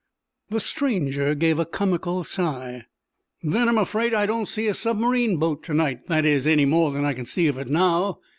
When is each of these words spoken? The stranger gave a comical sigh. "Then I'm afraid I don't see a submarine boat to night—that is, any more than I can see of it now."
The 0.49 0.59
stranger 0.59 1.35
gave 1.35 1.59
a 1.59 1.65
comical 1.67 2.23
sigh. 2.23 2.85
"Then 3.43 3.69
I'm 3.69 3.77
afraid 3.77 4.15
I 4.15 4.25
don't 4.25 4.47
see 4.47 4.65
a 4.67 4.73
submarine 4.73 5.37
boat 5.37 5.61
to 5.65 5.75
night—that 5.75 6.25
is, 6.25 6.47
any 6.47 6.65
more 6.65 6.91
than 6.91 7.05
I 7.05 7.13
can 7.13 7.27
see 7.27 7.45
of 7.45 7.59
it 7.59 7.67
now." 7.67 8.17